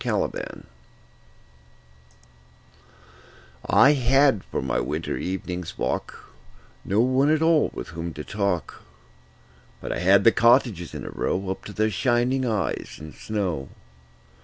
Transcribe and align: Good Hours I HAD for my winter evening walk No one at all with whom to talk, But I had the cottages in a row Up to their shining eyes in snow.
Good 0.03 0.11
Hours 0.13 0.63
I 3.69 3.91
HAD 3.91 4.43
for 4.45 4.59
my 4.63 4.79
winter 4.79 5.15
evening 5.17 5.63
walk 5.77 6.33
No 6.83 6.99
one 7.01 7.29
at 7.29 7.43
all 7.43 7.69
with 7.71 7.89
whom 7.89 8.11
to 8.15 8.23
talk, 8.23 8.81
But 9.79 9.91
I 9.91 9.99
had 9.99 10.23
the 10.23 10.31
cottages 10.31 10.95
in 10.95 11.05
a 11.05 11.11
row 11.11 11.51
Up 11.51 11.65
to 11.65 11.71
their 11.73 11.91
shining 11.91 12.45
eyes 12.47 12.97
in 12.99 13.13
snow. 13.13 13.69